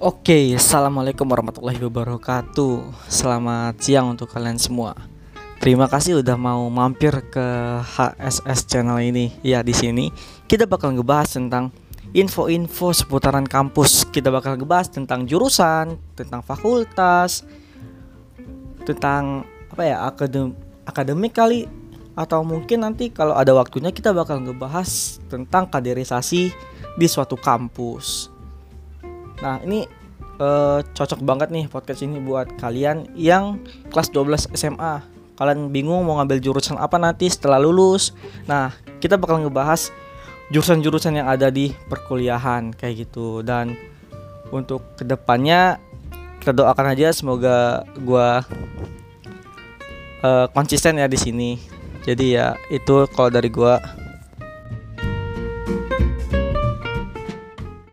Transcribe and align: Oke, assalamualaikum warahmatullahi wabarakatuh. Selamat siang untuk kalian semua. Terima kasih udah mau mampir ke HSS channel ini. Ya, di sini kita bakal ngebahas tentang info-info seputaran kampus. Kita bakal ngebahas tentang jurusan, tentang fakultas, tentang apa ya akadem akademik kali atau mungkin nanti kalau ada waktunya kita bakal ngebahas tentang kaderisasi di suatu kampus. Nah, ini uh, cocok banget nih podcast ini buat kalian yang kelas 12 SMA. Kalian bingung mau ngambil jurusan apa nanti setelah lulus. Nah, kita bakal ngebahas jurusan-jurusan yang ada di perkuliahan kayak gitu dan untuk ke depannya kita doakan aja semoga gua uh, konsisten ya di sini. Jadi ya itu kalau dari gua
Oke, 0.00 0.56
assalamualaikum 0.56 1.28
warahmatullahi 1.28 1.76
wabarakatuh. 1.76 3.04
Selamat 3.04 3.76
siang 3.84 4.16
untuk 4.16 4.32
kalian 4.32 4.56
semua. 4.56 4.96
Terima 5.60 5.92
kasih 5.92 6.24
udah 6.24 6.40
mau 6.40 6.64
mampir 6.72 7.12
ke 7.28 7.46
HSS 7.84 8.64
channel 8.64 8.96
ini. 9.04 9.28
Ya, 9.44 9.60
di 9.60 9.76
sini 9.76 10.08
kita 10.48 10.64
bakal 10.64 10.96
ngebahas 10.96 11.36
tentang 11.36 11.68
info-info 12.16 12.96
seputaran 12.96 13.44
kampus. 13.44 14.08
Kita 14.08 14.32
bakal 14.32 14.56
ngebahas 14.56 14.88
tentang 14.88 15.28
jurusan, 15.28 16.00
tentang 16.16 16.40
fakultas, 16.40 17.44
tentang 18.88 19.44
apa 19.68 19.84
ya 19.84 20.08
akadem 20.08 20.56
akademik 20.88 21.36
kali 21.36 21.68
atau 22.16 22.40
mungkin 22.40 22.88
nanti 22.88 23.12
kalau 23.12 23.36
ada 23.36 23.52
waktunya 23.52 23.92
kita 23.92 24.16
bakal 24.16 24.40
ngebahas 24.40 25.20
tentang 25.28 25.68
kaderisasi 25.68 26.48
di 26.96 27.04
suatu 27.04 27.36
kampus. 27.36 28.39
Nah, 29.40 29.60
ini 29.64 29.88
uh, 30.40 30.80
cocok 30.96 31.20
banget 31.24 31.48
nih 31.52 31.68
podcast 31.68 32.04
ini 32.04 32.20
buat 32.20 32.48
kalian 32.60 33.12
yang 33.16 33.60
kelas 33.92 34.12
12 34.12 34.52
SMA. 34.56 35.04
Kalian 35.40 35.72
bingung 35.72 36.04
mau 36.04 36.20
ngambil 36.20 36.40
jurusan 36.40 36.76
apa 36.76 37.00
nanti 37.00 37.28
setelah 37.32 37.56
lulus. 37.56 38.12
Nah, 38.44 38.72
kita 39.00 39.16
bakal 39.16 39.40
ngebahas 39.40 39.88
jurusan-jurusan 40.52 41.16
yang 41.16 41.28
ada 41.30 41.48
di 41.48 41.72
perkuliahan 41.88 42.74
kayak 42.76 43.08
gitu 43.08 43.40
dan 43.40 43.78
untuk 44.50 44.82
ke 44.98 45.06
depannya 45.06 45.78
kita 46.42 46.50
doakan 46.50 46.90
aja 46.90 47.14
semoga 47.14 47.86
gua 48.02 48.42
uh, 50.26 50.50
konsisten 50.52 51.00
ya 51.00 51.06
di 51.08 51.16
sini. 51.16 51.50
Jadi 52.04 52.36
ya 52.36 52.56
itu 52.68 53.06
kalau 53.12 53.32
dari 53.32 53.48
gua 53.48 53.78